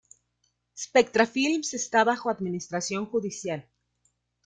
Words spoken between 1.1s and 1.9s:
Films